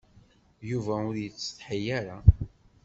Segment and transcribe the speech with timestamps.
[0.69, 2.17] Yuba ur yettsetḥi ara.